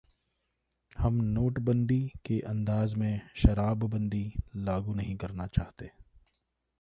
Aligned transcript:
'हम 0.95 1.15
नोटबंदी 1.25 1.99
के 2.25 2.39
अंदाज 2.45 2.93
में 2.93 3.21
शराबबंदी 3.35 4.23
लागू 4.55 4.93
नहीं 4.93 5.15
करना 5.17 5.47
चाहते' 5.49 5.89